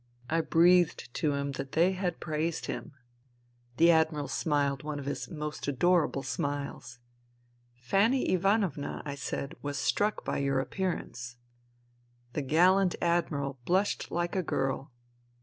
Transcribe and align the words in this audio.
I 0.31 0.41
breathed 0.41 1.13
to 1.13 1.33
him 1.35 1.51
that 1.57 1.73
they 1.73 1.91
had 1.91 2.19
praised 2.19 2.65
him. 2.65 2.93
The 3.77 3.91
Admiral 3.91 4.27
smiled 4.29 4.81
one 4.81 4.97
of 4.97 5.05
his 5.05 5.29
most 5.29 5.67
adorable 5.67 6.23
smiles." 6.23 6.97
Fanny 7.91 8.27
Ivanovna," 8.31 9.03
I 9.05 9.13
said," 9.13 9.53
was 9.61 9.77
struck 9.77 10.25
by 10.25 10.39
yom* 10.39 10.57
appearance." 10.57 11.37
The 12.33 12.41
gallant 12.41 12.95
Admiral 12.99 13.59
blushed 13.63 14.09
like 14.09 14.35
a 14.35 14.41
girl. 14.41 14.91